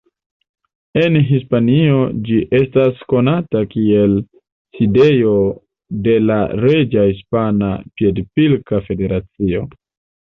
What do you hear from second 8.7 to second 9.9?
Federacio.